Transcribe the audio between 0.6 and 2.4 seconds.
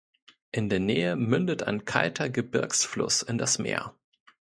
der Nähe mündet ein kalter